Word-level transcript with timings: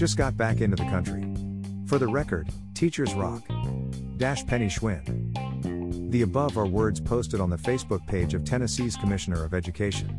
Just 0.00 0.16
got 0.16 0.34
back 0.34 0.62
into 0.62 0.76
the 0.76 0.88
country. 0.88 1.30
For 1.84 1.98
the 1.98 2.08
record, 2.08 2.48
teachers 2.72 3.12
rock. 3.12 3.42
Dash 4.16 4.46
Penny 4.46 4.68
Schwinn. 4.68 6.10
The 6.10 6.22
above 6.22 6.56
are 6.56 6.64
words 6.64 6.98
posted 6.98 7.38
on 7.38 7.50
the 7.50 7.58
Facebook 7.58 8.06
page 8.06 8.32
of 8.32 8.42
Tennessee's 8.42 8.96
Commissioner 8.96 9.44
of 9.44 9.52
Education. 9.52 10.18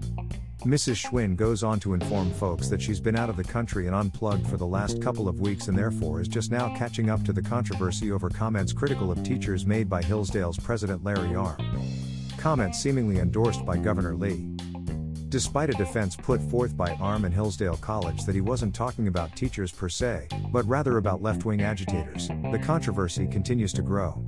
Mrs. 0.59 1.04
Schwinn 1.04 1.36
goes 1.36 1.63
on 1.63 1.80
to 1.80 1.95
inform 1.95 2.30
folks 2.30 2.67
that 2.67 2.80
she's 2.80 2.99
been 2.99 3.16
out 3.16 3.31
of 3.31 3.38
the 3.38 3.44
country 3.44 3.88
and 3.88 3.95
unplugged 3.95 4.45
for 4.45 4.57
the 4.57 4.67
last 4.67 5.02
couple 5.02 5.27
of 5.27 5.39
weeks 5.39 5.67
and 5.67 5.75
therefore 5.75 6.21
is 6.21 6.27
just 6.27 6.52
now 6.52 6.71
catching 6.77 7.09
up 7.09 7.23
to 7.23 7.34
the 7.34 7.41
controversy 7.41 8.11
over 8.11 8.29
comments 8.29 8.73
critical 8.73 9.09
of 9.09 9.23
teachers 9.23 9.66
made 9.66 9.89
by 9.89 10.04
Hillsdale's 10.04 10.59
President 10.59 11.04
Larry 11.04 11.29
Arnn. 11.29 12.38
Comments 12.38 12.79
seemingly 12.79 13.18
endorsed 13.18 13.66
by 13.66 13.77
Governor 13.77 14.13
Lee. 14.13 14.50
Despite 15.32 15.70
a 15.70 15.73
defense 15.73 16.18
put 16.18 16.41
forth 16.41 16.76
by 16.76 16.90
Arnn 16.95 17.23
and 17.23 17.34
Hillsdale 17.34 17.77
College 17.77 18.26
that 18.26 18.35
he 18.35 18.41
wasn't 18.41 18.76
talking 18.76 19.08
about 19.08 19.34
teachers 19.34 19.71
per 19.71 19.88
se, 19.88 20.27
but 20.52 20.67
rather 20.67 20.98
about 20.98 21.21
left 21.21 21.45
wing 21.45 21.62
agitators, 21.62 22.27
the 22.27 22.59
controversy 22.62 23.27
continues 23.27 23.71
to 23.71 23.81
grow. 23.81 24.21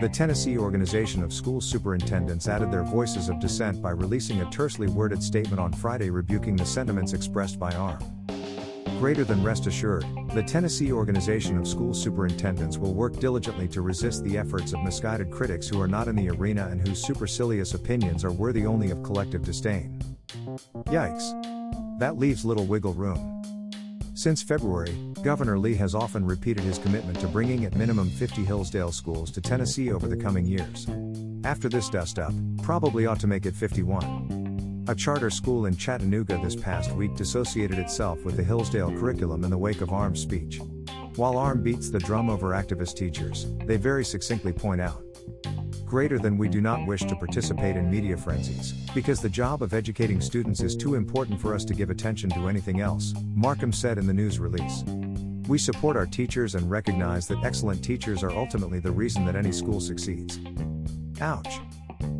The 0.00 0.08
Tennessee 0.08 0.56
Organization 0.56 1.22
of 1.22 1.34
School 1.34 1.60
Superintendents 1.60 2.48
added 2.48 2.70
their 2.70 2.82
voices 2.82 3.28
of 3.28 3.40
dissent 3.40 3.82
by 3.82 3.90
releasing 3.90 4.40
a 4.40 4.50
tersely 4.50 4.86
worded 4.86 5.22
statement 5.22 5.60
on 5.60 5.74
Friday 5.74 6.08
rebuking 6.08 6.56
the 6.56 6.64
sentiments 6.64 7.12
expressed 7.12 7.58
by 7.58 7.72
Arnn. 7.72 8.15
Greater 8.98 9.24
than 9.24 9.44
rest 9.44 9.66
assured, 9.66 10.06
the 10.32 10.42
Tennessee 10.42 10.90
Organization 10.90 11.58
of 11.58 11.68
School 11.68 11.92
Superintendents 11.92 12.78
will 12.78 12.94
work 12.94 13.18
diligently 13.20 13.68
to 13.68 13.82
resist 13.82 14.24
the 14.24 14.38
efforts 14.38 14.72
of 14.72 14.82
misguided 14.82 15.30
critics 15.30 15.68
who 15.68 15.80
are 15.82 15.86
not 15.86 16.08
in 16.08 16.16
the 16.16 16.30
arena 16.30 16.68
and 16.70 16.86
whose 16.86 17.04
supercilious 17.04 17.74
opinions 17.74 18.24
are 18.24 18.32
worthy 18.32 18.64
only 18.64 18.90
of 18.90 19.02
collective 19.02 19.44
disdain. 19.44 20.00
Yikes. 20.86 21.98
That 21.98 22.16
leaves 22.16 22.46
little 22.46 22.64
wiggle 22.64 22.94
room. 22.94 23.42
Since 24.14 24.42
February, 24.42 24.96
Governor 25.22 25.58
Lee 25.58 25.74
has 25.74 25.94
often 25.94 26.24
repeated 26.24 26.64
his 26.64 26.78
commitment 26.78 27.20
to 27.20 27.28
bringing 27.28 27.66
at 27.66 27.76
minimum 27.76 28.08
50 28.08 28.46
Hillsdale 28.46 28.92
schools 28.92 29.30
to 29.32 29.42
Tennessee 29.42 29.92
over 29.92 30.08
the 30.08 30.16
coming 30.16 30.46
years. 30.46 30.86
After 31.44 31.68
this 31.68 31.90
dust 31.90 32.18
up, 32.18 32.32
probably 32.62 33.04
ought 33.04 33.20
to 33.20 33.26
make 33.26 33.44
it 33.44 33.54
51. 33.54 34.35
A 34.88 34.94
charter 34.94 35.30
school 35.30 35.66
in 35.66 35.76
Chattanooga 35.76 36.38
this 36.40 36.54
past 36.54 36.92
week 36.92 37.16
dissociated 37.16 37.76
itself 37.76 38.24
with 38.24 38.36
the 38.36 38.44
Hillsdale 38.44 38.92
curriculum 38.92 39.42
in 39.42 39.50
the 39.50 39.58
wake 39.58 39.80
of 39.80 39.88
Arnn's 39.88 40.20
speech. 40.20 40.60
While 41.16 41.34
Arnn 41.34 41.64
beats 41.64 41.90
the 41.90 41.98
drum 41.98 42.30
over 42.30 42.50
activist 42.50 42.94
teachers, 42.94 43.46
they 43.64 43.78
very 43.78 44.04
succinctly 44.04 44.52
point 44.52 44.80
out 44.80 45.02
greater 45.84 46.18
than 46.18 46.36
we 46.36 46.48
do 46.48 46.60
not 46.60 46.84
wish 46.84 47.02
to 47.02 47.14
participate 47.14 47.76
in 47.76 47.90
media 47.90 48.16
frenzies, 48.16 48.72
because 48.92 49.20
the 49.20 49.28
job 49.28 49.62
of 49.62 49.72
educating 49.72 50.20
students 50.20 50.60
is 50.60 50.76
too 50.76 50.96
important 50.96 51.40
for 51.40 51.54
us 51.54 51.64
to 51.64 51.74
give 51.74 51.90
attention 51.90 52.28
to 52.28 52.48
anything 52.48 52.80
else, 52.80 53.14
Markham 53.34 53.72
said 53.72 53.96
in 53.96 54.06
the 54.06 54.12
news 54.12 54.40
release. 54.40 54.82
We 55.48 55.58
support 55.58 55.96
our 55.96 56.06
teachers 56.06 56.56
and 56.56 56.68
recognize 56.68 57.28
that 57.28 57.44
excellent 57.44 57.84
teachers 57.84 58.24
are 58.24 58.32
ultimately 58.32 58.80
the 58.80 58.90
reason 58.90 59.24
that 59.26 59.36
any 59.36 59.52
school 59.52 59.80
succeeds. 59.80 60.40
Ouch. 61.20 61.60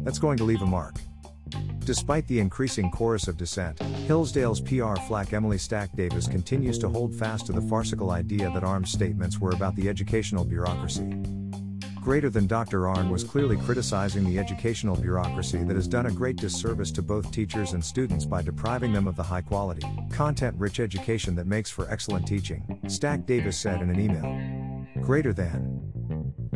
That's 0.05 0.21
going 0.21 0.39
to 0.39 0.45
leave 0.45 0.63
a 0.63 0.67
mark. 0.67 0.95
Despite 1.87 2.27
the 2.27 2.41
increasing 2.41 2.91
chorus 2.91 3.29
of 3.29 3.37
dissent, 3.37 3.81
Hillsdale's 3.81 4.61
PR 4.61 4.97
flack 5.07 5.33
Emily 5.33 5.57
Stack 5.57 5.97
Davis 5.97 6.27
continues 6.27 6.79
to 6.81 6.89
hold 6.89 7.15
fast 7.15 7.47
to 7.47 7.53
the 7.53 7.63
farcical 7.63 8.11
idea 8.11 8.51
that 8.51 8.65
Arnn's 8.65 8.93
statements 8.93 9.39
were 9.39 9.53
about 9.53 9.77
the 9.77 9.89
educational 9.89 10.45
bureaucracy 10.45 11.09
greater 12.07 12.31
than 12.31 12.47
Dr. 12.47 12.83
Arnn 12.83 13.11
was 13.11 13.25
clearly 13.25 13.57
criticizing 13.57 14.23
the 14.23 14.39
educational 14.39 14.95
bureaucracy 14.95 15.65
that 15.65 15.75
has 15.75 15.89
done 15.89 16.07
a 16.07 16.11
great 16.13 16.37
disservice 16.37 16.93
to 16.93 17.03
both 17.03 17.33
teachers 17.33 17.73
and 17.73 17.85
students 17.85 18.25
by 18.25 18.41
depriving 18.41 18.93
them 18.93 19.09
of 19.09 19.17
the 19.17 19.25
high 19.25 19.41
quality, 19.41 19.85
content 20.13 20.55
rich 20.57 20.79
education 20.79 21.35
that 21.35 21.49
makes 21.49 21.69
for 21.69 21.91
excellent 21.91 22.25
teaching, 22.25 22.81
Stack 22.87 23.27
Davis 23.27 23.59
said 23.59 23.83
in 23.83 23.91
an 23.91 23.99
email. 23.99 25.03
Greater 25.03 25.33
than. 25.33 25.76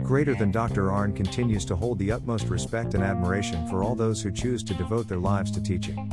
Greater 0.03 0.35
than 0.35 0.51
Dr. 0.51 0.89
Arnn 0.89 1.15
continues 1.15 1.65
to 1.65 1.77
hold 1.77 1.99
the 1.99 2.11
utmost 2.11 2.49
respect 2.49 2.95
and 2.95 3.05
admiration 3.05 3.67
for 3.69 3.83
all 3.83 3.95
those 3.95 4.21
who 4.23 4.33
choose 4.33 4.63
to 4.65 4.75
devote 4.75 5.09
their 5.09 5.19
lives 5.19 5.51
to 5.53 5.63
teaching. 5.63 6.11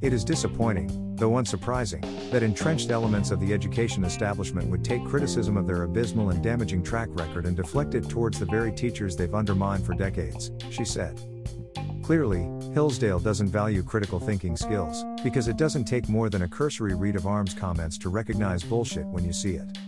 It 0.00 0.12
is 0.12 0.24
disappointing, 0.24 1.16
though 1.16 1.30
unsurprising, 1.30 2.30
that 2.30 2.42
entrenched 2.42 2.90
elements 2.90 3.30
of 3.30 3.40
the 3.40 3.52
education 3.54 4.04
establishment 4.04 4.68
would 4.68 4.84
take 4.84 5.04
criticism 5.04 5.56
of 5.56 5.66
their 5.66 5.84
abysmal 5.84 6.30
and 6.30 6.42
damaging 6.42 6.82
track 6.82 7.08
record 7.12 7.46
and 7.46 7.56
deflect 7.56 7.94
it 7.94 8.08
towards 8.08 8.38
the 8.38 8.46
very 8.46 8.72
teachers 8.72 9.16
they've 9.16 9.34
undermined 9.34 9.86
for 9.86 9.94
decades, 9.94 10.50
she 10.70 10.84
said. 10.84 11.20
Clearly, 12.02 12.48
Hillsdale 12.72 13.18
doesn't 13.18 13.48
value 13.48 13.82
critical 13.82 14.20
thinking 14.20 14.56
skills, 14.56 15.04
because 15.24 15.48
it 15.48 15.56
doesn't 15.56 15.86
take 15.86 16.08
more 16.08 16.28
than 16.28 16.42
a 16.42 16.48
cursory 16.48 16.94
read 16.94 17.16
of 17.16 17.22
Arnn's 17.22 17.54
comments 17.54 17.96
to 17.98 18.08
recognize 18.08 18.62
bullshit 18.62 19.06
when 19.06 19.24
you 19.24 19.32
see 19.32 19.54
it. 19.54 19.78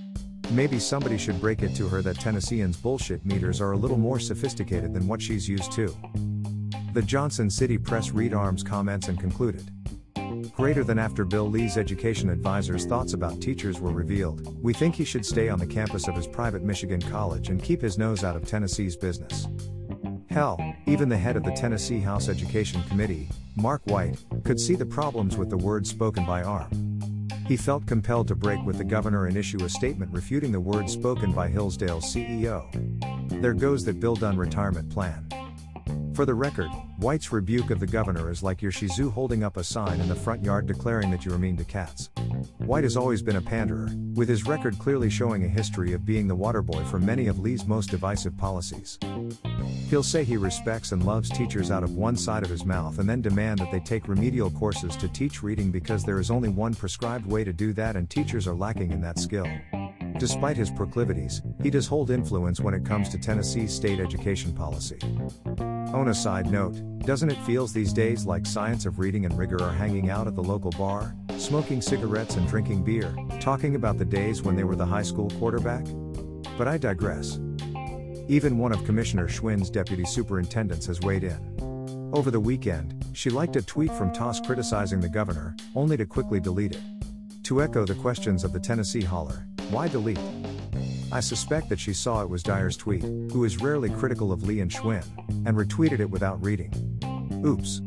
Maybe 0.50 0.78
somebody 0.78 1.18
should 1.18 1.40
break 1.40 1.62
it 1.62 1.74
to 1.76 1.88
her 1.88 2.02
that 2.02 2.18
Tennesseans' 2.18 2.76
bullshit 2.76 3.24
meters 3.24 3.60
are 3.60 3.72
a 3.72 3.76
little 3.76 3.98
more 3.98 4.18
sophisticated 4.18 4.94
than 4.94 5.06
what 5.06 5.20
she's 5.20 5.48
used 5.48 5.72
to. 5.72 5.94
The 6.94 7.02
Johnson 7.02 7.50
City 7.50 7.78
Press 7.78 8.10
read 8.10 8.32
Arnn's 8.32 8.62
comments 8.62 9.08
and 9.08 9.20
concluded 9.20 9.70
greater 10.58 10.82
than 10.82 10.98
after 10.98 11.24
Bill 11.24 11.48
Lee's 11.48 11.76
education 11.76 12.30
advisor's 12.30 12.84
thoughts 12.84 13.12
about 13.12 13.40
teachers 13.40 13.78
were 13.78 13.92
revealed, 13.92 14.60
we 14.60 14.74
think 14.74 14.92
he 14.92 15.04
should 15.04 15.24
stay 15.24 15.48
on 15.48 15.60
the 15.60 15.66
campus 15.66 16.08
of 16.08 16.16
his 16.16 16.26
private 16.26 16.64
Michigan 16.64 17.00
college 17.00 17.48
and 17.48 17.62
keep 17.62 17.80
his 17.80 17.96
nose 17.96 18.24
out 18.24 18.34
of 18.34 18.44
Tennessee's 18.44 18.96
business. 18.96 19.46
Hell, 20.28 20.58
even 20.86 21.08
the 21.08 21.16
head 21.16 21.36
of 21.36 21.44
the 21.44 21.52
Tennessee 21.52 22.00
House 22.00 22.28
Education 22.28 22.82
Committee, 22.88 23.28
Mark 23.54 23.82
White, 23.84 24.18
could 24.42 24.58
see 24.58 24.74
the 24.74 24.84
problems 24.84 25.36
with 25.36 25.48
the 25.48 25.56
words 25.56 25.88
spoken 25.88 26.26
by 26.26 26.42
Arnn. 26.42 26.87
He 27.48 27.56
felt 27.56 27.86
compelled 27.86 28.28
to 28.28 28.34
break 28.34 28.62
with 28.66 28.76
the 28.76 28.84
governor 28.84 29.24
and 29.24 29.34
issue 29.34 29.64
a 29.64 29.70
statement 29.70 30.12
refuting 30.12 30.52
the 30.52 30.60
words 30.60 30.92
spoken 30.92 31.32
by 31.32 31.48
Hillsdale's 31.48 32.14
CEO. 32.14 32.68
There 33.40 33.54
goes 33.54 33.86
that 33.86 34.00
Bill 34.00 34.14
Dunn 34.14 34.36
retirement 34.36 34.90
plan. 34.90 35.26
For 36.18 36.26
the 36.26 36.34
record, 36.34 36.66
White's 36.96 37.30
rebuke 37.30 37.70
of 37.70 37.78
the 37.78 37.86
governor 37.86 38.28
is 38.28 38.42
like 38.42 38.60
your 38.60 38.72
Shih 38.72 38.88
Tzu 38.88 39.08
holding 39.08 39.44
up 39.44 39.56
a 39.56 39.62
sign 39.62 40.00
in 40.00 40.08
the 40.08 40.16
front 40.16 40.44
yard 40.44 40.66
declaring 40.66 41.12
that 41.12 41.24
you 41.24 41.32
are 41.32 41.38
mean 41.38 41.56
to 41.58 41.64
cats. 41.64 42.10
White 42.56 42.82
has 42.82 42.96
always 42.96 43.22
been 43.22 43.36
a 43.36 43.40
panderer, 43.40 43.88
with 44.14 44.28
his 44.28 44.44
record 44.44 44.80
clearly 44.80 45.10
showing 45.10 45.44
a 45.44 45.48
history 45.48 45.92
of 45.92 46.04
being 46.04 46.26
the 46.26 46.36
waterboy 46.36 46.84
for 46.90 46.98
many 46.98 47.28
of 47.28 47.38
Lee's 47.38 47.66
most 47.66 47.90
divisive 47.90 48.36
policies. 48.36 48.98
He'll 49.90 50.02
say 50.02 50.24
he 50.24 50.36
respects 50.36 50.90
and 50.90 51.06
loves 51.06 51.30
teachers 51.30 51.70
out 51.70 51.84
of 51.84 51.94
one 51.94 52.16
side 52.16 52.42
of 52.42 52.50
his 52.50 52.64
mouth 52.64 52.98
and 52.98 53.08
then 53.08 53.22
demand 53.22 53.60
that 53.60 53.70
they 53.70 53.78
take 53.78 54.08
remedial 54.08 54.50
courses 54.50 54.96
to 54.96 55.06
teach 55.06 55.44
reading 55.44 55.70
because 55.70 56.02
there 56.02 56.18
is 56.18 56.32
only 56.32 56.48
one 56.48 56.74
prescribed 56.74 57.26
way 57.26 57.44
to 57.44 57.52
do 57.52 57.72
that 57.74 57.94
and 57.94 58.10
teachers 58.10 58.48
are 58.48 58.56
lacking 58.56 58.90
in 58.90 59.00
that 59.02 59.20
skill. 59.20 59.46
Despite 60.18 60.56
his 60.56 60.68
proclivities, 60.68 61.42
he 61.62 61.70
does 61.70 61.86
hold 61.86 62.10
influence 62.10 62.60
when 62.60 62.74
it 62.74 62.84
comes 62.84 63.08
to 63.10 63.18
Tennessee's 63.18 63.72
state 63.72 64.00
education 64.00 64.52
policy. 64.52 64.98
On 65.94 66.08
a 66.08 66.14
side 66.14 66.50
note, 66.50 66.74
doesn't 67.00 67.30
it 67.30 67.38
feels 67.46 67.72
these 67.72 67.94
days 67.94 68.26
like 68.26 68.44
science 68.44 68.84
of 68.84 68.98
reading 68.98 69.24
and 69.24 69.36
rigor 69.38 69.62
are 69.62 69.72
hanging 69.72 70.10
out 70.10 70.26
at 70.26 70.34
the 70.34 70.42
local 70.42 70.70
bar, 70.72 71.14
smoking 71.38 71.80
cigarettes 71.80 72.36
and 72.36 72.46
drinking 72.46 72.84
beer, 72.84 73.16
talking 73.40 73.74
about 73.74 73.96
the 73.96 74.04
days 74.04 74.42
when 74.42 74.54
they 74.54 74.64
were 74.64 74.76
the 74.76 74.84
high 74.84 75.02
school 75.02 75.30
quarterback? 75.38 75.86
But 76.58 76.68
I 76.68 76.76
digress. 76.76 77.38
Even 78.28 78.58
one 78.58 78.72
of 78.72 78.84
Commissioner 78.84 79.28
Schwinn's 79.28 79.70
deputy 79.70 80.04
superintendents 80.04 80.84
has 80.86 81.00
weighed 81.00 81.24
in. 81.24 82.10
Over 82.12 82.30
the 82.30 82.40
weekend, 82.40 83.06
she 83.14 83.30
liked 83.30 83.56
a 83.56 83.62
tweet 83.62 83.92
from 83.92 84.12
Toss 84.12 84.42
criticizing 84.42 85.00
the 85.00 85.08
governor, 85.08 85.56
only 85.74 85.96
to 85.96 86.04
quickly 86.04 86.38
delete 86.38 86.72
it. 86.72 86.82
To 87.44 87.62
echo 87.62 87.86
the 87.86 87.94
questions 87.94 88.44
of 88.44 88.52
the 88.52 88.60
Tennessee 88.60 89.00
holler, 89.00 89.46
why 89.70 89.88
delete? 89.88 90.20
I 91.10 91.20
suspect 91.20 91.70
that 91.70 91.80
she 91.80 91.94
saw 91.94 92.22
it 92.22 92.28
was 92.28 92.42
Dyer's 92.42 92.76
tweet, 92.76 93.02
who 93.02 93.44
is 93.44 93.62
rarely 93.62 93.88
critical 93.88 94.30
of 94.30 94.42
Lee 94.42 94.60
and 94.60 94.70
Schwinn, 94.70 95.04
and 95.46 95.56
retweeted 95.56 96.00
it 96.00 96.10
without 96.10 96.42
reading. 96.44 96.70
Oops. 97.44 97.80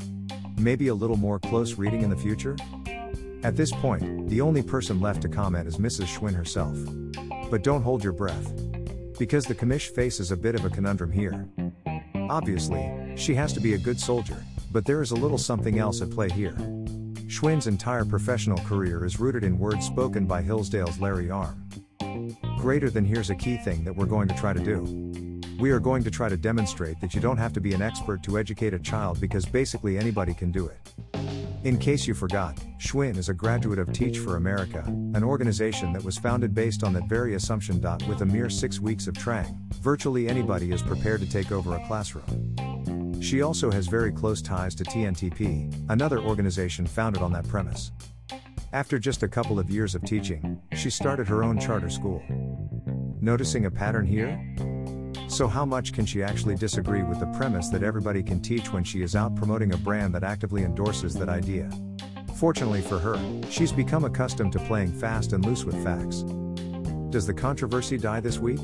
Maybe 0.57 0.87
a 0.87 0.95
little 0.95 1.17
more 1.17 1.37
close 1.37 1.77
reading 1.77 2.01
in 2.01 2.09
the 2.09 2.15
future? 2.15 2.55
At 3.43 3.55
this 3.55 3.71
point, 3.71 4.27
the 4.29 4.41
only 4.41 4.63
person 4.63 4.99
left 4.99 5.21
to 5.21 5.29
comment 5.29 5.67
is 5.67 5.77
Mrs. 5.77 6.07
Schwinn 6.07 6.33
herself. 6.33 6.75
But 7.51 7.63
don't 7.63 7.83
hold 7.83 8.03
your 8.03 8.13
breath. 8.13 8.53
Because 9.19 9.45
the 9.45 9.55
commish 9.55 9.93
faces 9.93 10.31
a 10.31 10.37
bit 10.37 10.55
of 10.55 10.65
a 10.65 10.69
conundrum 10.69 11.11
here. 11.11 11.47
Obviously, 12.15 13.13
she 13.15 13.35
has 13.35 13.53
to 13.53 13.59
be 13.59 13.75
a 13.75 13.77
good 13.77 13.99
soldier, 13.99 14.43
but 14.71 14.85
there 14.85 15.01
is 15.01 15.11
a 15.11 15.15
little 15.15 15.37
something 15.37 15.77
else 15.77 16.01
at 16.01 16.09
play 16.09 16.29
here. 16.29 16.55
Schwinn's 17.27 17.67
entire 17.67 18.03
professional 18.03 18.57
career 18.59 19.05
is 19.05 19.19
rooted 19.19 19.43
in 19.43 19.59
words 19.59 19.85
spoken 19.85 20.25
by 20.25 20.41
Hillsdale's 20.41 20.99
Larry 20.99 21.27
Arnn. 21.27 21.70
Greater 22.61 22.91
than 22.91 23.03
here's 23.03 23.31
a 23.31 23.35
key 23.35 23.57
thing 23.57 23.83
that 23.83 23.95
we're 23.95 24.05
going 24.05 24.27
to 24.27 24.35
try 24.35 24.53
to 24.53 24.59
do. 24.59 24.83
We 25.59 25.71
are 25.71 25.79
going 25.79 26.03
to 26.03 26.11
try 26.11 26.29
to 26.29 26.37
demonstrate 26.37 27.01
that 27.01 27.15
you 27.15 27.19
don't 27.19 27.37
have 27.37 27.53
to 27.53 27.59
be 27.59 27.73
an 27.73 27.81
expert 27.81 28.21
to 28.21 28.37
educate 28.37 28.75
a 28.75 28.79
child 28.79 29.19
because 29.19 29.47
basically 29.47 29.97
anybody 29.97 30.35
can 30.35 30.51
do 30.51 30.67
it. 30.67 30.77
In 31.63 31.79
case 31.79 32.05
you 32.05 32.13
forgot, 32.13 32.57
Schwinn 32.77 33.17
is 33.17 33.29
a 33.29 33.33
graduate 33.33 33.79
of 33.79 33.91
Teach 33.91 34.19
for 34.19 34.35
America, 34.35 34.83
an 34.85 35.23
organization 35.23 35.91
that 35.93 36.03
was 36.03 36.19
founded 36.19 36.53
based 36.53 36.83
on 36.83 36.93
that 36.93 37.05
very 37.05 37.33
assumption. 37.33 37.81
With 38.07 38.21
a 38.21 38.27
mere 38.27 38.47
six 38.47 38.79
weeks 38.79 39.07
of 39.07 39.17
training, 39.17 39.57
virtually 39.81 40.27
anybody 40.27 40.71
is 40.71 40.83
prepared 40.83 41.21
to 41.21 41.29
take 41.29 41.51
over 41.51 41.75
a 41.75 41.87
classroom. 41.87 43.19
She 43.23 43.41
also 43.41 43.71
has 43.71 43.87
very 43.87 44.11
close 44.11 44.39
ties 44.39 44.75
to 44.75 44.83
TNTP, 44.83 45.89
another 45.89 46.19
organization 46.19 46.85
founded 46.85 47.23
on 47.23 47.33
that 47.33 47.47
premise. 47.47 47.91
After 48.73 48.97
just 48.97 49.21
a 49.21 49.27
couple 49.27 49.59
of 49.59 49.69
years 49.69 49.95
of 49.95 50.03
teaching, 50.03 50.61
she 50.77 50.89
started 50.89 51.27
her 51.27 51.43
own 51.43 51.59
charter 51.59 51.89
school. 51.89 52.23
Noticing 53.23 53.65
a 53.65 53.71
pattern 53.71 54.07
here? 54.07 54.41
So, 55.27 55.47
how 55.47 55.63
much 55.63 55.93
can 55.93 56.07
she 56.07 56.23
actually 56.23 56.55
disagree 56.55 57.03
with 57.03 57.19
the 57.19 57.27
premise 57.27 57.69
that 57.69 57.83
everybody 57.83 58.23
can 58.23 58.41
teach 58.41 58.73
when 58.73 58.83
she 58.83 59.03
is 59.03 59.15
out 59.15 59.35
promoting 59.35 59.73
a 59.73 59.77
brand 59.77 60.15
that 60.15 60.23
actively 60.23 60.63
endorses 60.63 61.13
that 61.13 61.29
idea? 61.29 61.69
Fortunately 62.35 62.81
for 62.81 62.97
her, 62.97 63.19
she's 63.51 63.71
become 63.71 64.05
accustomed 64.05 64.51
to 64.53 64.59
playing 64.59 64.91
fast 64.91 65.33
and 65.33 65.45
loose 65.45 65.63
with 65.63 65.81
facts. 65.83 66.23
Does 67.11 67.27
the 67.27 67.33
controversy 67.35 67.99
die 67.99 68.21
this 68.21 68.39
week? 68.39 68.59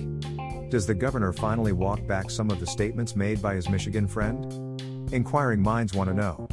Does 0.70 0.88
the 0.88 0.96
governor 0.96 1.34
finally 1.34 1.72
walk 1.72 2.08
back 2.08 2.32
some 2.32 2.50
of 2.50 2.60
the 2.60 2.66
statements 2.66 3.16
made 3.16 3.40
by 3.44 3.54
his 3.54 3.70
Michigan 3.70 4.08
friend? 4.08 4.82
Inquiring 5.14 5.62
minds 5.62 5.94
want 5.94 6.10
to 6.10 6.16
know. 6.16 6.48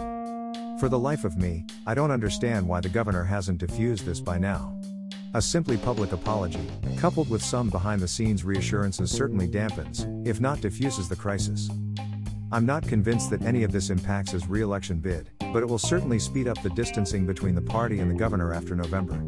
For 0.78 0.90
the 0.90 0.98
life 0.98 1.24
of 1.24 1.38
me, 1.38 1.64
I 1.86 1.94
don't 1.94 2.10
understand 2.10 2.68
why 2.68 2.82
the 2.82 2.90
governor 2.90 3.24
hasn't 3.24 3.60
diffused 3.60 4.04
this 4.04 4.20
by 4.20 4.36
now. 4.36 4.73
A 5.36 5.42
simply 5.42 5.76
public 5.76 6.12
apology, 6.12 6.64
coupled 6.96 7.28
with 7.28 7.42
some 7.42 7.69
behind 7.69 8.00
the 8.00 8.06
scenes 8.06 8.44
reassurances, 8.44 9.10
certainly 9.10 9.48
dampens, 9.48 10.06
if 10.25 10.40
not 10.40 10.60
diffuses 10.60 11.08
the 11.08 11.16
crisis. 11.16 11.69
I'm 12.52 12.64
not 12.64 12.86
convinced 12.86 13.31
that 13.31 13.42
any 13.42 13.64
of 13.64 13.72
this 13.72 13.90
impacts 13.90 14.31
his 14.31 14.46
re 14.46 14.60
election 14.60 15.00
bid, 15.00 15.31
but 15.52 15.60
it 15.60 15.69
will 15.69 15.76
certainly 15.76 16.20
speed 16.20 16.46
up 16.46 16.62
the 16.62 16.70
distancing 16.70 17.26
between 17.26 17.56
the 17.56 17.62
party 17.62 17.98
and 17.98 18.08
the 18.08 18.14
governor 18.14 18.54
after 18.54 18.76
November. 18.76 19.20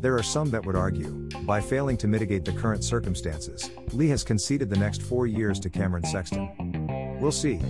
There 0.00 0.18
are 0.18 0.24
some 0.24 0.50
that 0.50 0.66
would 0.66 0.74
argue, 0.74 1.28
by 1.44 1.60
failing 1.60 1.98
to 1.98 2.08
mitigate 2.08 2.44
the 2.44 2.52
current 2.52 2.82
circumstances, 2.82 3.70
Lee 3.92 4.08
has 4.08 4.24
conceded 4.24 4.68
the 4.68 4.76
next 4.76 5.02
four 5.02 5.28
years 5.28 5.60
to 5.60 5.70
Cameron 5.70 6.04
Sexton. 6.04 7.18
We'll 7.20 7.30
see. 7.30 7.60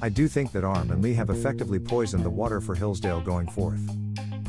I 0.00 0.08
do 0.08 0.28
think 0.28 0.50
that 0.52 0.64
Arnn 0.64 0.90
and 0.90 1.02
Lee 1.02 1.12
have 1.12 1.28
effectively 1.28 1.78
poisoned 1.78 2.24
the 2.24 2.30
water 2.30 2.62
for 2.62 2.74
Hillsdale 2.74 3.20
going 3.20 3.48
forth. 3.48 3.82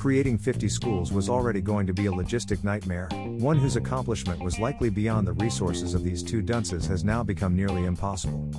Creating 0.08 0.38
50 0.38 0.70
schools 0.70 1.12
was 1.12 1.28
already 1.28 1.60
going 1.60 1.86
to 1.86 1.92
be 1.92 2.06
a 2.06 2.10
logistic 2.10 2.64
nightmare, 2.64 3.10
one 3.40 3.58
whose 3.58 3.76
accomplishment 3.76 4.42
was 4.42 4.58
likely 4.58 4.90
beyond 4.90 5.28
the 5.28 5.34
resources 5.34 5.94
of 5.94 6.02
these 6.02 6.24
two 6.24 6.42
dunces 6.42 6.86
has 6.88 7.04
now 7.04 7.22
become 7.22 7.54
nearly 7.54 7.84
impossible. 7.84 8.50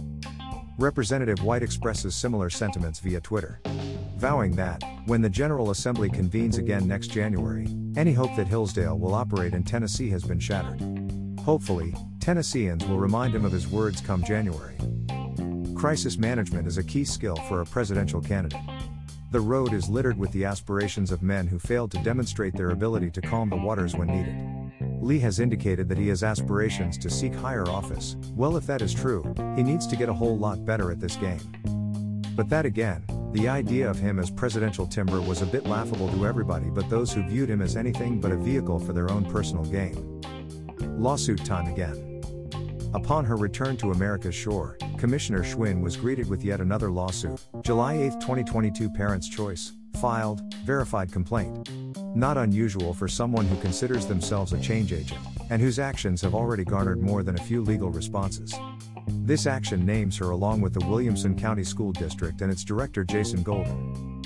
Representative 0.77 1.43
White 1.43 1.63
expresses 1.63 2.15
similar 2.15 2.51
sentiments 2.51 2.99
via 2.99 3.23
Twitter. 3.23 3.63
Vowing 4.19 4.57
that, 4.57 4.83
when 5.07 5.23
the 5.23 5.31
General 5.31 5.71
Assembly 5.71 6.11
convenes 6.11 6.59
again 6.59 6.87
next 6.87 7.07
January, 7.07 7.67
any 7.97 8.13
hope 8.13 8.37
that 8.37 8.47
Hillsdale 8.47 8.99
will 8.99 9.15
operate 9.15 9.55
in 9.55 9.65
Tennessee 9.65 10.11
has 10.11 10.25
been 10.25 10.39
shattered. 10.39 10.83
Hopefully, 11.41 11.95
Tennesseans 12.21 12.85
will 12.85 12.99
remind 12.99 13.35
him 13.35 13.47
of 13.47 13.53
his 13.53 13.69
words 13.69 14.03
come 14.03 14.23
January. 14.23 14.77
Crisis 15.75 16.19
management 16.19 16.67
is 16.67 16.77
a 16.77 16.85
key 16.85 17.07
skill 17.07 17.37
for 17.49 17.63
a 17.63 17.65
presidential 17.65 18.21
candidate. 18.21 18.61
The 19.31 19.41
road 19.41 19.75
is 19.75 19.91
littered 19.91 20.17
with 20.17 20.33
the 20.33 20.47
aspirations 20.47 21.13
of 21.13 21.23
men 21.23 21.47
who 21.47 21.59
failed 21.59 21.91
to 21.91 22.03
demonstrate 22.03 22.55
their 22.55 22.71
ability 22.71 23.11
to 23.11 23.21
calm 23.21 23.51
the 23.51 23.57
waters 23.57 23.95
when 23.95 24.09
needed. 24.09 25.03
Lee 25.03 25.19
has 25.19 25.39
indicated 25.39 25.87
that 25.91 25.99
he 25.99 26.09
has 26.09 26.23
aspirations 26.23 26.97
to 26.97 27.11
seek 27.11 27.35
higher 27.35 27.69
office. 27.69 28.17
Well, 28.35 28.57
if 28.57 28.67
that 28.67 28.81
is 28.81 28.95
true, 28.95 29.23
he 29.55 29.63
needs 29.63 29.87
to 29.89 29.97
get 29.97 30.09
a 30.09 30.15
whole 30.15 30.39
lot 30.39 30.65
better 30.65 30.91
at 30.91 30.99
this 30.99 31.17
game. 31.17 31.41
But 32.37 32.49
that 32.49 32.65
again, 32.65 33.05
the 33.33 33.49
idea 33.49 33.91
of 33.91 33.99
him 33.99 34.19
as 34.19 34.31
presidential 34.31 34.87
timber 34.87 35.21
was 35.21 35.43
a 35.43 35.47
bit 35.47 35.67
laughable 35.67 36.09
to 36.09 36.27
everybody 36.27 36.71
but 36.71 36.89
those 36.89 37.13
who 37.13 37.23
viewed 37.29 37.51
him 37.51 37.61
as 37.61 37.77
anything 37.77 38.23
but 38.23 38.33
a 38.33 38.37
vehicle 38.37 38.79
for 38.79 38.95
their 38.95 39.11
own 39.11 39.27
personal 39.27 39.65
gain. 39.67 40.23
Lawsuit 40.99 41.45
time 41.45 41.67
again. 41.67 42.23
Upon 42.95 43.27
her 43.27 43.37
return 43.37 43.77
to 43.77 43.93
America's 43.93 44.35
shore, 44.35 44.79
Commissioner 44.99 45.45
Schwinn 45.45 45.81
was 45.81 45.97
greeted 45.97 46.29
with 46.29 46.45
yet 46.45 46.61
another 46.61 46.91
lawsuit. 46.91 47.41
July 47.63 47.95
8, 47.95 48.13
2022 48.21 48.91
Parents' 48.91 49.29
Choice, 49.29 49.73
filed, 50.01 50.43
verified 50.65 51.13
complaint. 51.13 51.71
Not 52.17 52.37
unusual 52.37 52.93
for 52.93 53.07
someone 53.07 53.47
who 53.47 53.57
considers 53.61 54.07
themselves 54.07 54.53
a 54.53 54.61
change 54.61 54.93
agent, 54.93 55.21
and 55.51 55.63
whose 55.63 55.79
actions 55.79 56.21
have 56.23 56.35
already 56.35 56.65
garnered 56.65 57.01
more 57.01 57.23
than 57.23 57.39
a 57.39 57.43
few 57.43 57.63
legal 57.63 57.91
responses. 57.91 58.53
This 59.07 59.47
action 59.47 59.87
names 59.87 60.19
her 60.19 60.31
along 60.31 60.63
with 60.63 60.75
the 60.75 60.85
Williamson 60.87 61.39
County 61.39 61.65
School 61.65 61.93
District 61.93 62.41
and 62.41 62.51
its 62.51 62.65
director 62.65 63.05
Jason 63.05 63.45
Golden. 63.45 64.21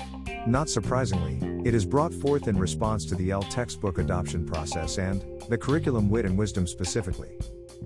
Not 0.47 0.69
surprisingly, 0.69 1.37
it 1.63 1.75
is 1.75 1.85
brought 1.85 2.13
forth 2.13 2.47
in 2.47 2.57
response 2.57 3.05
to 3.05 3.15
the 3.15 3.29
L 3.29 3.43
textbook 3.43 3.99
adoption 3.99 4.43
process 4.43 4.97
and 4.97 5.23
the 5.49 5.57
curriculum 5.57 6.09
Wit 6.09 6.25
and 6.25 6.37
Wisdom 6.37 6.65
specifically. 6.65 7.37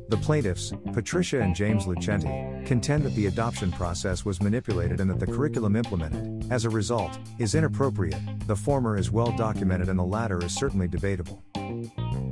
The 0.09 0.17
plaintiffs, 0.17 0.71
Patricia 0.93 1.41
and 1.41 1.55
James 1.55 1.85
Lucenti, 1.85 2.65
contend 2.65 3.03
that 3.03 3.15
the 3.15 3.25
adoption 3.27 3.71
process 3.71 4.23
was 4.23 4.41
manipulated 4.41 4.99
and 4.99 5.09
that 5.09 5.19
the 5.19 5.27
curriculum 5.27 5.75
implemented, 5.75 6.51
as 6.51 6.65
a 6.65 6.69
result, 6.69 7.19
is 7.39 7.55
inappropriate. 7.55 8.19
The 8.47 8.55
former 8.55 8.97
is 8.97 9.11
well 9.11 9.31
documented 9.35 9.89
and 9.89 9.99
the 9.99 10.03
latter 10.03 10.43
is 10.43 10.55
certainly 10.55 10.87
debatable. 10.87 11.43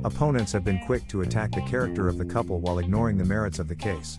Opponents 0.04 0.52
have 0.52 0.64
been 0.64 0.78
quick 0.86 1.08
to 1.08 1.22
attack 1.22 1.52
the 1.52 1.62
character 1.62 2.08
of 2.08 2.18
the 2.18 2.24
couple 2.24 2.60
while 2.60 2.78
ignoring 2.78 3.18
the 3.18 3.24
merits 3.24 3.58
of 3.58 3.68
the 3.68 3.76
case. 3.76 4.18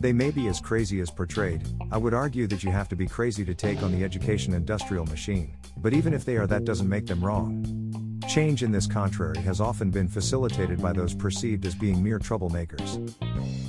They 0.00 0.12
may 0.12 0.30
be 0.30 0.48
as 0.48 0.60
crazy 0.60 1.00
as 1.00 1.10
portrayed, 1.10 1.62
I 1.92 1.96
would 1.96 2.14
argue 2.14 2.46
that 2.48 2.64
you 2.64 2.70
have 2.70 2.88
to 2.88 2.96
be 2.96 3.06
crazy 3.06 3.44
to 3.44 3.54
take 3.54 3.82
on 3.82 3.92
the 3.92 4.04
education 4.04 4.54
industrial 4.54 5.06
machine, 5.06 5.56
but 5.76 5.92
even 5.92 6.12
if 6.12 6.24
they 6.24 6.36
are, 6.36 6.46
that 6.46 6.64
doesn't 6.64 6.88
make 6.88 7.06
them 7.06 7.24
wrong. 7.24 7.81
Change 8.32 8.62
in 8.62 8.72
this 8.72 8.86
contrary 8.86 9.36
has 9.40 9.60
often 9.60 9.90
been 9.90 10.08
facilitated 10.08 10.80
by 10.80 10.94
those 10.94 11.14
perceived 11.14 11.66
as 11.66 11.74
being 11.74 12.02
mere 12.02 12.18
troublemakers. 12.18 13.12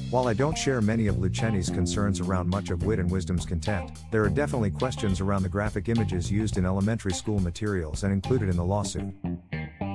While 0.10 0.30
I 0.30 0.34
don't 0.34 0.58
share 0.58 0.80
many 0.80 1.08
of 1.08 1.18
Lucenti's 1.18 1.70
concerns 1.70 2.22
around 2.22 2.48
much 2.48 2.70
of 2.70 2.86
Wit 2.86 2.98
and 2.98 3.12
Wisdom's 3.12 3.46
content, 3.46 4.00
there 4.10 4.24
are 4.24 4.30
definitely 4.30 4.72
questions 4.72 5.20
around 5.20 5.44
the 5.44 5.50
graphic 5.50 5.90
images 5.90 6.32
used 6.32 6.58
in 6.58 6.66
elementary 6.66 7.12
school 7.12 7.42
materials 7.42 8.06
and 8.06 8.14
included 8.14 8.48
in 8.48 8.56
the 8.56 8.64
lawsuit. 8.64 9.14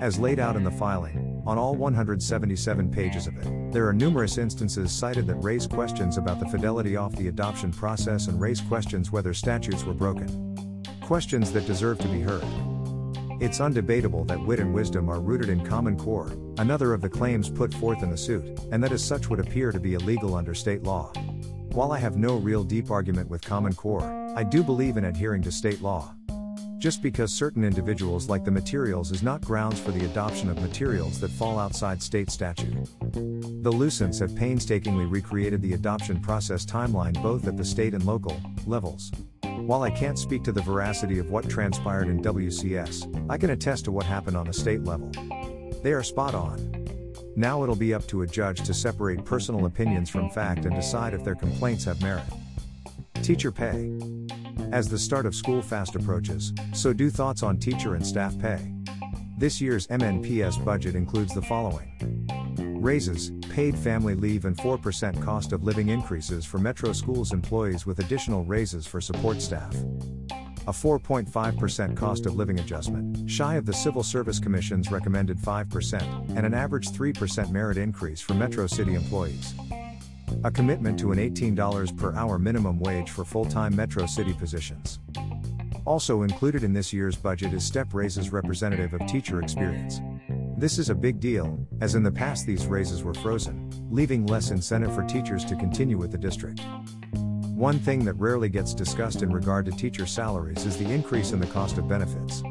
As 0.03 0.19
laid 0.19 0.38
out 0.38 0.55
in 0.55 0.65
the 0.65 0.70
filing, 0.70 1.43
on 1.47 1.56
all 1.56 1.75
177 1.75 2.91
pages 2.91 3.26
of 3.26 3.38
it, 3.38 3.73
there 3.73 3.88
are 3.88 3.94
numerous 3.94 4.37
instances 4.37 4.93
cited 4.93 5.26
that 5.29 5.37
raise 5.37 5.67
questions 5.67 6.19
about 6.19 6.41
the 6.41 6.49
fidelity 6.50 6.94
of 6.94 7.17
the 7.17 7.29
adoption 7.29 7.73
process 7.73 8.26
and 8.26 8.38
raise 8.38 8.61
questions 8.61 9.11
whether 9.11 9.32
statutes 9.32 9.85
were 9.85 9.94
broken. 9.94 10.82
Questions 11.00 11.53
that 11.53 11.65
deserve 11.65 11.99
to 12.00 12.09
be 12.09 12.20
heard. 12.20 12.44
It's 13.40 13.61
undebatable 13.61 14.26
that 14.26 14.44
wit 14.44 14.58
and 14.58 14.75
wisdom 14.75 15.08
are 15.08 15.20
rooted 15.20 15.49
in 15.49 15.64
common 15.64 15.96
core, 15.96 16.32
another 16.58 16.93
of 16.93 17.00
the 17.00 17.08
claims 17.08 17.49
put 17.49 17.73
forth 17.73 18.02
in 18.02 18.11
the 18.11 18.17
suit, 18.17 18.58
and 18.73 18.82
that 18.82 18.90
as 18.90 19.05
such 19.05 19.31
would 19.31 19.38
appear 19.38 19.70
to 19.70 19.79
be 19.79 19.94
illegal 19.94 20.35
under 20.35 20.55
state 20.55 20.82
law. 20.82 21.12
While 21.70 21.93
I 21.93 21.99
have 21.99 22.17
no 22.17 22.35
real 22.35 22.64
deep 22.64 22.90
argument 22.90 23.31
with 23.31 23.43
common 23.43 23.75
core, 23.75 24.02
I 24.37 24.43
do 24.43 24.64
believe 24.64 24.96
in 24.96 25.05
adhering 25.05 25.43
to 25.43 25.52
state 25.52 25.81
law. 25.81 26.17
Just 26.79 27.00
because 27.00 27.32
certain 27.32 27.62
individuals 27.62 28.29
like 28.29 28.44
the 28.44 28.50
materials 28.50 29.12
is 29.12 29.22
not 29.22 29.41
grounds 29.43 29.79
for 29.79 29.93
the 29.93 30.05
adoption 30.05 30.51
of 30.51 30.60
materials 30.60 31.20
that 31.20 31.31
fall 31.31 31.60
outside 31.60 32.03
state 32.03 32.31
statute. 32.31 32.89
The 33.12 33.70
Lucents 33.72 34.19
have 34.19 34.34
painstakingly 34.34 35.05
recreated 35.05 35.62
the 35.62 35.74
adoption 35.74 36.20
process 36.20 36.67
timeline 36.67 37.20
both 37.22 37.46
at 37.46 37.56
the 37.56 37.65
state 37.65 37.94
and 37.94 38.05
local 38.05 38.41
levels. 38.67 39.12
While 39.69 39.82
I 39.82 39.91
can't 39.91 40.19
speak 40.19 40.44
to 40.44 40.53
the 40.53 40.63
veracity 40.63 41.19
of 41.19 41.29
what 41.29 41.46
transpired 41.46 42.08
in 42.08 42.22
WCS, 42.22 43.27
I 43.29 43.37
can 43.37 43.51
attest 43.51 43.84
to 43.84 43.93
what 43.93 44.06
happened 44.06 44.34
on 44.34 44.46
the 44.46 44.53
state 44.55 44.82
level. 44.82 45.10
They 45.82 45.93
are 45.93 46.03
spot 46.03 46.34
on. 46.34 46.89
Now 47.37 47.63
it'll 47.63 47.77
be 47.77 47.93
up 47.93 48.06
to 48.06 48.22
a 48.22 48.27
judge 48.27 48.63
to 48.63 48.72
separate 48.72 49.27
personal 49.27 49.67
opinions 49.67 50.08
from 50.08 50.31
fact 50.31 50.65
and 50.65 50.75
decide 50.75 51.13
if 51.13 51.22
their 51.22 51.34
complaints 51.34 51.84
have 51.84 52.01
merit. 52.01 52.25
Teacher 53.22 53.53
pay. 53.53 53.93
As 54.72 54.89
the 54.89 54.98
start 54.98 55.27
of 55.27 55.34
school 55.34 55.60
fast 55.60 55.94
approaches, 55.96 56.55
so 56.72 56.94
do 56.94 57.10
thoughts 57.10 57.43
on 57.43 57.58
teacher 57.58 57.94
and 57.94 58.06
staff 58.06 58.39
pay. 58.39 58.72
This 59.37 59.60
year's 59.60 59.87
MNPS 59.89 60.65
budget 60.65 60.94
includes 60.94 61.34
the 61.34 61.43
following 61.43 62.18
Raises, 62.81 63.32
paid 63.51 63.77
family 63.77 64.15
leave, 64.15 64.44
and 64.44 64.56
4% 64.56 65.20
cost 65.20 65.53
of 65.53 65.65
living 65.65 65.89
increases 65.89 66.44
for 66.44 66.58
Metro 66.58 66.93
Schools 66.93 67.32
employees 67.32 67.85
with 67.85 67.99
additional 67.99 68.44
raises 68.44 68.87
for 68.87 69.01
support 69.01 69.43
staff. 69.43 69.75
A 70.69 70.70
4.5% 70.70 71.97
cost 71.97 72.27
of 72.27 72.37
living 72.37 72.61
adjustment, 72.61 73.29
shy 73.29 73.56
of 73.56 73.67
the 73.67 73.73
Civil 73.73 74.05
Service 74.05 74.39
Commission's 74.39 74.93
recommended 74.93 75.39
5%, 75.39 76.37
and 76.37 76.47
an 76.47 76.55
average 76.55 76.91
3% 76.91 77.51
merit 77.51 77.79
increase 77.79 78.20
for 78.20 78.35
Metro 78.35 78.69
City 78.69 78.94
employees. 78.94 79.55
A 80.44 80.51
commitment 80.51 81.01
to 81.01 81.11
an 81.11 81.19
$18 81.19 81.97
per 81.97 82.15
hour 82.15 82.39
minimum 82.39 82.79
wage 82.79 83.11
for 83.11 83.25
full 83.25 83.44
time 83.44 83.75
Metro 83.75 84.06
City 84.06 84.35
positions. 84.35 85.01
Also 85.85 86.23
included 86.23 86.63
in 86.63 86.73
this 86.73 86.93
year's 86.93 87.17
budget 87.17 87.53
is 87.53 87.65
step 87.65 87.93
raises 87.93 88.31
representative 88.31 88.94
of 88.94 89.05
teacher 89.08 89.43
experience. 89.43 90.01
This 90.58 90.77
is 90.81 90.91
a 90.91 90.94
big 90.96 91.20
deal, 91.20 91.56
as 91.81 91.94
in 91.94 92.03
the 92.03 92.10
past 92.10 92.44
these 92.44 92.67
raises 92.67 93.05
were 93.05 93.15
frozen, 93.15 93.70
leaving 93.93 94.27
less 94.27 94.50
incentive 94.50 94.93
for 94.93 95.05
teachers 95.05 95.44
to 95.44 95.55
continue 95.55 95.96
with 95.96 96.10
the 96.10 96.19
district. 96.19 96.62
One 97.55 97.79
thing 97.79 98.05
that 98.06 98.15
rarely 98.15 98.48
gets 98.48 98.74
discussed 98.74 99.22
in 99.22 99.32
regard 99.32 99.67
to 99.67 99.70
teacher 99.70 100.05
salaries 100.05 100.67
is 100.67 100.77
the 100.77 100.91
increase 100.91 101.31
in 101.31 101.38
the 101.38 101.46
cost 101.46 101.79
of 101.79 101.86
benefits. 101.86 102.43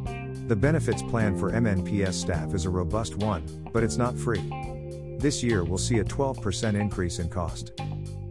The 0.48 0.56
benefits 0.56 1.04
plan 1.04 1.38
for 1.38 1.52
MNPS 1.52 2.14
staff 2.14 2.54
is 2.54 2.64
a 2.64 2.70
robust 2.70 3.18
one, 3.18 3.44
but 3.74 3.84
it's 3.84 3.98
not 3.98 4.18
free. 4.18 4.54
This 5.20 5.44
year 5.44 5.66
we'll 5.66 5.78
see 5.78 6.00
a 6.00 6.06
12% 6.06 6.80
increase 6.80 7.20
in 7.20 7.28
cost. 7.28 7.74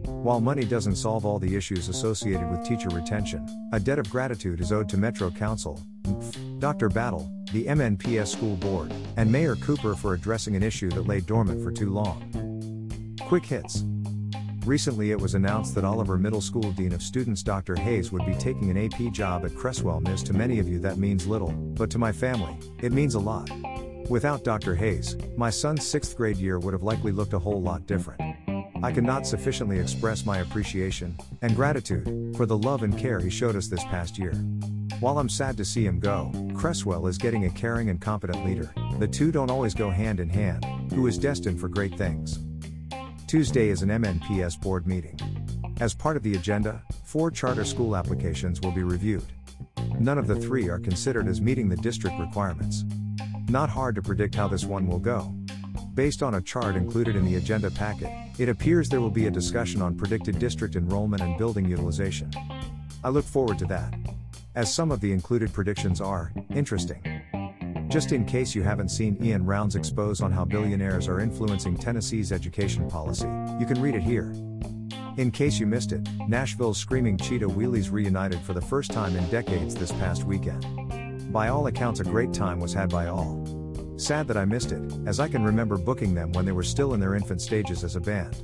While 0.05 0.41
money 0.41 0.65
doesn't 0.65 0.95
solve 0.95 1.23
all 1.23 1.37
the 1.37 1.55
issues 1.55 1.87
associated 1.87 2.49
with 2.49 2.65
teacher 2.65 2.89
retention, 2.89 3.47
a 3.73 3.79
debt 3.79 3.99
of 3.99 4.09
gratitude 4.09 4.59
is 4.59 4.71
owed 4.71 4.89
to 4.89 4.97
Metro 4.97 5.29
Council, 5.29 5.79
Dr. 6.59 6.89
Battle, 6.89 7.31
the 7.53 7.65
MNPS 7.65 8.27
School 8.27 8.55
Board, 8.55 8.91
and 9.15 9.31
Mayor 9.31 9.55
Cooper 9.57 9.95
for 9.95 10.13
addressing 10.13 10.55
an 10.55 10.63
issue 10.63 10.89
that 10.89 11.07
lay 11.07 11.19
dormant 11.19 11.63
for 11.63 11.71
too 11.71 11.91
long. 11.91 13.15
Quick 13.21 13.45
hits. 13.45 13.83
Recently, 14.65 15.11
it 15.11 15.21
was 15.21 15.35
announced 15.35 15.75
that 15.75 15.85
Oliver 15.85 16.17
Middle 16.17 16.41
School 16.41 16.71
Dean 16.71 16.93
of 16.93 17.01
Students 17.01 17.43
Dr. 17.43 17.75
Hayes 17.75 18.11
would 18.11 18.25
be 18.25 18.33
taking 18.33 18.69
an 18.69 18.77
AP 18.77 19.13
job 19.13 19.45
at 19.45 19.55
Creswell 19.55 20.01
Miss. 20.01 20.23
To 20.23 20.33
many 20.33 20.59
of 20.59 20.67
you, 20.67 20.79
that 20.79 20.97
means 20.97 21.27
little, 21.27 21.51
but 21.51 21.89
to 21.91 21.99
my 21.99 22.11
family, 22.11 22.57
it 22.81 22.91
means 22.91 23.15
a 23.15 23.19
lot. 23.19 23.49
Without 24.09 24.43
Dr. 24.43 24.75
Hayes, 24.75 25.15
my 25.37 25.49
son's 25.49 25.87
sixth 25.87 26.17
grade 26.17 26.37
year 26.37 26.59
would 26.59 26.73
have 26.73 26.83
likely 26.83 27.11
looked 27.11 27.33
a 27.33 27.39
whole 27.39 27.61
lot 27.61 27.85
different. 27.85 28.19
I 28.83 28.91
cannot 28.91 29.25
sufficiently 29.25 29.79
express 29.79 30.25
my 30.25 30.39
appreciation 30.39 31.17
and 31.41 31.55
gratitude 31.55 32.35
for 32.35 32.45
the 32.45 32.57
love 32.57 32.83
and 32.83 32.97
care 32.97 33.19
he 33.19 33.29
showed 33.29 33.55
us 33.55 33.67
this 33.67 33.83
past 33.85 34.17
year. 34.17 34.33
While 34.99 35.19
I'm 35.19 35.29
sad 35.29 35.57
to 35.57 35.65
see 35.65 35.85
him 35.85 35.99
go, 35.99 36.31
Creswell 36.57 37.05
is 37.05 37.19
getting 37.19 37.45
a 37.45 37.51
caring 37.51 37.91
and 37.91 38.01
competent 38.01 38.43
leader. 38.43 38.73
The 38.97 39.07
two 39.07 39.31
don't 39.31 39.51
always 39.51 39.75
go 39.75 39.91
hand 39.91 40.19
in 40.19 40.27
hand, 40.27 40.65
who 40.91 41.05
is 41.05 41.19
destined 41.19 41.59
for 41.59 41.67
great 41.67 41.95
things. 41.95 42.39
Tuesday 43.27 43.69
is 43.69 43.83
an 43.83 43.89
MNPS 43.89 44.59
board 44.59 44.87
meeting. 44.87 45.19
As 45.79 45.93
part 45.93 46.17
of 46.17 46.23
the 46.23 46.33
agenda, 46.33 46.81
four 47.05 47.29
charter 47.29 47.63
school 47.63 47.95
applications 47.95 48.59
will 48.59 48.71
be 48.71 48.81
reviewed. 48.81 49.31
None 49.99 50.17
of 50.17 50.25
the 50.25 50.35
three 50.35 50.67
are 50.67 50.79
considered 50.79 51.27
as 51.27 51.39
meeting 51.39 51.69
the 51.69 51.77
district 51.77 52.19
requirements. 52.19 52.85
Not 53.49 53.69
hard 53.69 53.93
to 53.93 54.01
predict 54.01 54.33
how 54.33 54.47
this 54.47 54.65
one 54.65 54.87
will 54.87 54.99
go. 54.99 55.35
Based 55.93 56.23
on 56.23 56.35
a 56.35 56.41
chart 56.41 56.75
included 56.75 57.15
in 57.15 57.25
the 57.25 57.35
agenda 57.35 57.69
packet, 57.69 58.09
it 58.39 58.49
appears 58.49 58.89
there 58.89 59.01
will 59.01 59.11
be 59.11 59.27
a 59.27 59.31
discussion 59.31 59.79
on 59.83 59.95
predicted 59.95 60.39
district 60.39 60.75
enrollment 60.75 61.21
and 61.21 61.37
building 61.37 61.65
utilization. 61.65 62.31
I 63.03 63.09
look 63.09 63.25
forward 63.25 63.59
to 63.59 63.65
that. 63.65 63.93
As 64.57 64.73
some 64.73 64.91
of 64.91 65.01
the 65.01 65.11
included 65.11 65.53
predictions 65.53 66.01
are 66.01 66.33
interesting. 66.49 67.21
Just 67.89 68.11
in 68.11 68.25
case 68.25 68.55
you 68.55 68.63
haven't 68.63 68.89
seen 68.89 69.15
Ian 69.23 69.45
Round's 69.45 69.75
expose 69.75 70.19
on 70.19 70.31
how 70.31 70.45
billionaires 70.45 71.07
are 71.07 71.19
influencing 71.19 71.77
Tennessee's 71.77 72.31
education 72.31 72.89
policy, 72.89 73.27
you 73.59 73.67
can 73.67 73.79
read 73.79 73.93
it 73.93 74.01
here. 74.01 74.33
In 75.17 75.29
case 75.29 75.59
you 75.59 75.67
missed 75.67 75.91
it, 75.91 76.09
Nashville's 76.27 76.79
Screaming 76.79 77.19
Cheetah 77.19 77.47
Wheelies 77.47 77.91
reunited 77.91 78.39
for 78.39 78.53
the 78.53 78.61
first 78.61 78.89
time 78.89 79.15
in 79.15 79.29
decades 79.29 79.75
this 79.75 79.91
past 79.91 80.23
weekend. 80.23 81.31
By 81.31 81.49
all 81.49 81.67
accounts, 81.67 81.99
a 81.99 82.03
great 82.03 82.33
time 82.33 82.59
was 82.59 82.73
had 82.73 82.89
by 82.89 83.09
all. 83.09 83.45
Sad 83.97 84.27
that 84.27 84.37
I 84.37 84.45
missed 84.45 84.71
it, 84.71 84.91
as 85.05 85.19
I 85.19 85.27
can 85.27 85.43
remember 85.43 85.77
booking 85.77 86.15
them 86.15 86.31
when 86.31 86.45
they 86.45 86.51
were 86.51 86.63
still 86.63 86.95
in 86.95 86.99
their 86.99 87.13
infant 87.13 87.43
stages 87.43 87.83
as 87.83 87.95
a 87.95 88.01
band. 88.01 88.35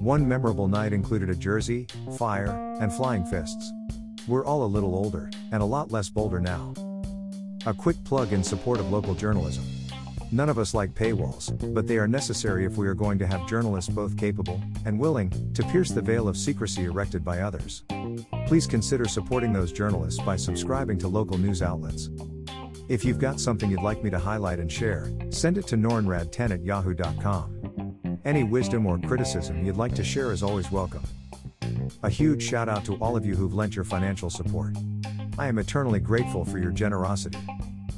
One 0.00 0.28
memorable 0.28 0.68
night 0.68 0.92
included 0.92 1.30
a 1.30 1.34
jersey, 1.34 1.86
fire, 2.18 2.50
and 2.78 2.92
flying 2.92 3.24
fists. 3.24 3.72
We're 4.28 4.44
all 4.44 4.64
a 4.64 4.66
little 4.66 4.96
older, 4.96 5.30
and 5.52 5.62
a 5.62 5.66
lot 5.66 5.92
less 5.92 6.08
bolder 6.08 6.40
now. 6.40 6.74
A 7.64 7.72
quick 7.72 8.02
plug 8.02 8.32
in 8.32 8.42
support 8.42 8.80
of 8.80 8.90
local 8.90 9.14
journalism. 9.14 9.64
None 10.32 10.48
of 10.48 10.58
us 10.58 10.74
like 10.74 10.94
paywalls, 10.94 11.52
but 11.72 11.86
they 11.86 11.96
are 11.98 12.08
necessary 12.08 12.64
if 12.64 12.76
we 12.76 12.88
are 12.88 12.94
going 12.94 13.20
to 13.20 13.26
have 13.26 13.46
journalists 13.46 13.88
both 13.88 14.16
capable 14.16 14.60
and 14.84 14.98
willing 14.98 15.30
to 15.54 15.62
pierce 15.64 15.90
the 15.90 16.02
veil 16.02 16.26
of 16.26 16.36
secrecy 16.36 16.86
erected 16.86 17.24
by 17.24 17.38
others. 17.38 17.84
Please 18.48 18.66
consider 18.66 19.04
supporting 19.04 19.52
those 19.52 19.72
journalists 19.72 20.20
by 20.20 20.34
subscribing 20.34 20.98
to 20.98 21.06
local 21.06 21.38
news 21.38 21.62
outlets. 21.62 22.10
If 22.88 23.04
you've 23.04 23.20
got 23.20 23.38
something 23.38 23.70
you'd 23.70 23.82
like 23.82 24.02
me 24.02 24.10
to 24.10 24.18
highlight 24.18 24.58
and 24.58 24.70
share, 24.70 25.08
send 25.30 25.56
it 25.56 25.68
to 25.68 25.76
nornrad10 25.76 26.50
at 26.50 26.64
yahoo.com. 26.64 28.18
Any 28.24 28.42
wisdom 28.42 28.86
or 28.86 28.98
criticism 28.98 29.64
you'd 29.64 29.76
like 29.76 29.94
to 29.94 30.02
share 30.02 30.32
is 30.32 30.42
always 30.42 30.72
welcome. 30.72 31.02
A 32.06 32.08
huge 32.08 32.40
shout 32.40 32.68
out 32.68 32.84
to 32.84 32.94
all 32.98 33.16
of 33.16 33.26
you 33.26 33.34
who've 33.34 33.52
lent 33.52 33.74
your 33.74 33.84
financial 33.84 34.30
support. 34.30 34.76
I 35.40 35.48
am 35.48 35.58
eternally 35.58 35.98
grateful 35.98 36.44
for 36.44 36.58
your 36.58 36.70
generosity. 36.70 37.40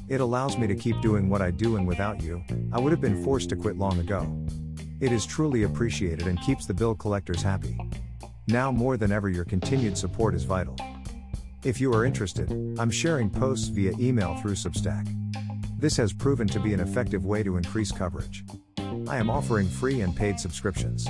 It 0.09 0.23
allows 0.23 0.57
me 0.57 0.67
to 0.67 0.75
keep 0.75 0.99
doing 1.03 1.29
what 1.29 1.43
I 1.43 1.51
do, 1.51 1.77
and 1.77 1.87
without 1.87 2.23
you, 2.23 2.43
I 2.73 2.81
would 2.81 2.91
have 2.91 3.03
been 3.03 3.23
forced 3.23 3.51
to 3.51 3.57
quit 3.57 3.77
long 3.77 3.99
ago. 3.99 4.47
It 4.99 5.13
is 5.13 5.27
truly 5.27 5.65
appreciated 5.65 6.27
and 6.27 6.41
keeps 6.41 6.65
the 6.65 6.73
bill 6.73 6.95
collectors 6.95 7.43
happy. 7.43 7.79
Now 8.47 8.73
more 8.73 8.97
than 8.97 9.13
ever, 9.13 9.29
your 9.29 9.45
continued 9.45 9.99
support 9.99 10.35
is 10.35 10.45
vital. 10.45 10.77
If 11.63 11.79
you 11.79 11.93
are 11.93 12.07
interested, 12.07 12.51
I'm 12.79 12.91
sharing 12.91 13.29
posts 13.29 13.69
via 13.69 13.93
email 14.01 14.39
through 14.39 14.55
Substack. 14.55 15.07
This 15.79 15.99
has 15.99 16.15
proven 16.15 16.49
to 16.49 16.61
be 16.61 16.73
an 16.73 16.81
effective 16.81 17.27
way 17.27 17.43
to 17.43 17.59
increase 17.59 17.93
coverage. 17.93 18.43
I 19.09 19.17
am 19.17 19.31
offering 19.31 19.69
free 19.69 20.03
and 20.03 20.15
paid 20.15 20.39
subscriptions. 20.39 21.09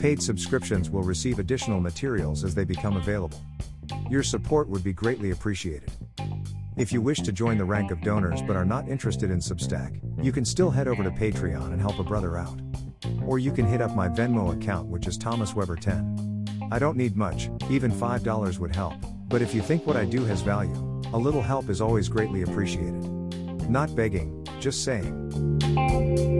Paid 0.00 0.22
subscriptions 0.22 0.88
will 0.88 1.02
receive 1.02 1.40
additional 1.40 1.80
materials 1.80 2.44
as 2.44 2.54
they 2.54 2.64
become 2.64 2.96
available. 2.96 3.42
Your 4.08 4.22
support 4.22 4.68
would 4.68 4.84
be 4.84 4.92
greatly 4.92 5.32
appreciated. 5.32 5.90
If 6.76 6.92
you 6.92 7.00
wish 7.00 7.20
to 7.20 7.32
join 7.32 7.58
the 7.58 7.64
rank 7.64 7.90
of 7.90 8.02
donors 8.02 8.40
but 8.42 8.54
are 8.54 8.64
not 8.64 8.88
interested 8.88 9.32
in 9.32 9.38
Substack, 9.38 10.00
you 10.22 10.30
can 10.30 10.44
still 10.44 10.70
head 10.70 10.86
over 10.86 11.02
to 11.02 11.10
Patreon 11.10 11.72
and 11.72 11.80
help 11.80 11.98
a 11.98 12.04
brother 12.04 12.38
out. 12.38 12.60
Or 13.26 13.40
you 13.40 13.50
can 13.50 13.66
hit 13.66 13.80
up 13.80 13.96
my 13.96 14.08
Venmo 14.08 14.54
account, 14.54 14.88
which 14.88 15.08
is 15.08 15.18
Thomas 15.18 15.54
Weber 15.54 15.76
10. 15.76 16.68
I 16.70 16.78
don't 16.78 16.96
need 16.96 17.16
much, 17.16 17.50
even 17.68 17.90
$5 17.90 18.58
would 18.60 18.74
help. 18.74 18.94
But 19.28 19.42
if 19.42 19.54
you 19.54 19.60
think 19.60 19.86
what 19.86 19.96
I 19.96 20.04
do 20.04 20.24
has 20.24 20.40
value, 20.42 20.76
a 21.12 21.18
little 21.18 21.42
help 21.42 21.68
is 21.68 21.80
always 21.80 22.08
greatly 22.08 22.42
appreciated. 22.42 23.02
Not 23.68 23.96
begging, 23.96 24.46
just 24.60 24.84
saying. 24.84 26.33